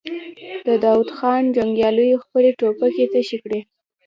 [0.67, 3.59] د داوود خان جنګياليو خپلې ټوپکې تشې کړې.